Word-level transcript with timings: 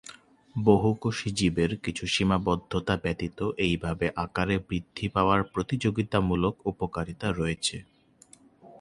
বহুকোষী 0.55 1.29
জীবের 1.31 1.71
কিছু 1.77 2.03
সীমাবদ্ধতা 2.07 2.95
ব্যতীত 2.97 3.39
এইভাবে 3.57 4.05
আকারে 4.15 4.55
বৃদ্ধি 4.67 5.07
পাওয়ার 5.09 5.41
প্রতিযোগিতামূলক 5.43 6.53
উপকারিতা 6.65 7.27
রয়েছে। 7.31 7.77